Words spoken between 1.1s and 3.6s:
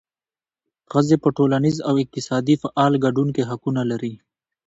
په ټولنیز او اقتصادي فعال ګډون کې